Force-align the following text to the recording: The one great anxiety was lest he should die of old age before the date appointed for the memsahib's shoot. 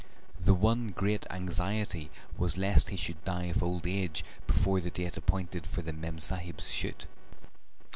The 0.43 0.55
one 0.55 0.87
great 0.89 1.27
anxiety 1.29 2.09
was 2.35 2.57
lest 2.57 2.89
he 2.89 2.97
should 2.97 3.23
die 3.23 3.43
of 3.43 3.61
old 3.61 3.85
age 3.85 4.23
before 4.47 4.79
the 4.81 4.89
date 4.89 5.15
appointed 5.15 5.67
for 5.67 5.83
the 5.83 5.93
memsahib's 5.93 6.71
shoot. 6.71 7.05